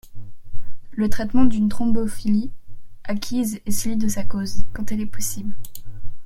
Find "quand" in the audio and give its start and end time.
4.73-4.91